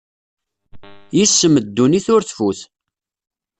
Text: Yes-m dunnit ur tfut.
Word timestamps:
Yes-m 1.17 1.53
dunnit 1.75 2.07
ur 2.15 2.21
tfut. 2.25 2.59